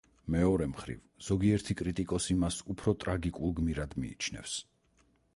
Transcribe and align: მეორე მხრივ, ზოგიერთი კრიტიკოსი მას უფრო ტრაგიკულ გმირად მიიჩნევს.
მეორე 0.35 0.67
მხრივ, 0.69 1.01
ზოგიერთი 1.25 1.75
კრიტიკოსი 1.81 2.37
მას 2.43 2.57
უფრო 2.75 2.93
ტრაგიკულ 3.03 3.53
გმირად 3.59 3.93
მიიჩნევს. 4.05 4.55